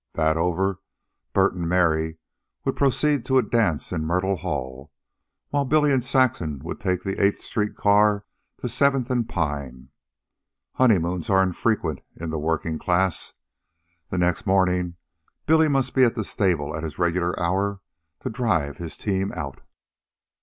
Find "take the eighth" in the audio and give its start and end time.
6.79-7.43